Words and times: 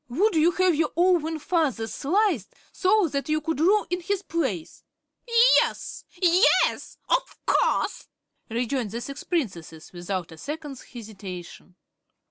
"Would 0.09 0.33
you 0.35 0.49
have 0.53 0.73
your 0.73 0.91
own 0.97 1.37
father 1.37 1.85
sliced, 1.85 2.55
so 2.71 3.07
that 3.09 3.29
you 3.29 3.39
could 3.39 3.59
rule 3.59 3.85
in 3.91 4.01
his 4.01 4.23
place?" 4.23 4.81
"Yes, 5.61 6.05
yes; 6.19 6.97
of 7.07 7.37
course!" 7.45 8.07
rejoined 8.49 8.89
the 8.89 9.01
six 9.01 9.23
Princesses, 9.23 9.93
without 9.93 10.31
a 10.31 10.39
second's 10.39 10.81
hesitation. 10.81 11.75